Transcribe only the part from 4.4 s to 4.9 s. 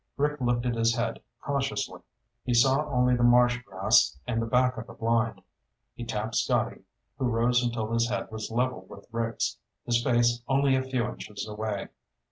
the back of